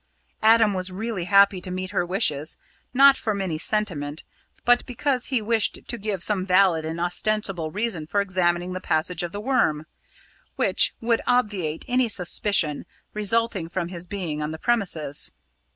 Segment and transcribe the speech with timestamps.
[0.41, 2.57] Adam was really happy to meet her wishes,
[2.91, 4.23] not from any sentiment,
[4.65, 9.21] but because he wished to give some valid and ostensible reason for examining the passage
[9.21, 9.85] of the Worm,
[10.55, 15.29] which would obviate any suspicion resulting from his being on the premises.